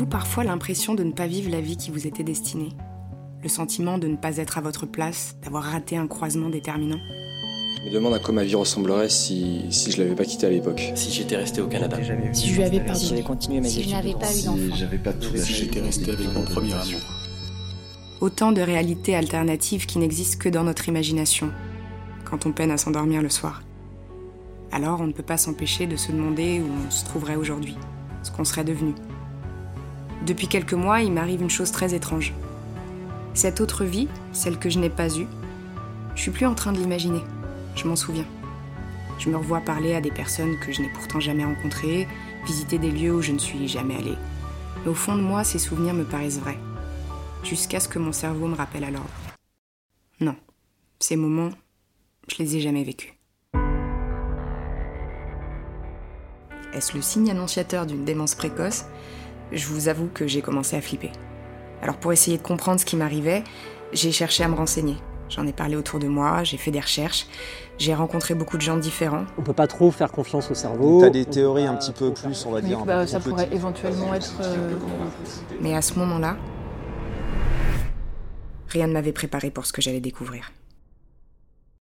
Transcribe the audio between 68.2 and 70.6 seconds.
beaucoup de gens différents. On peut pas trop faire confiance au